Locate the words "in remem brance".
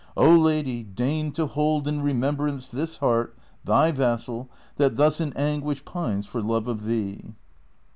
1.87-2.71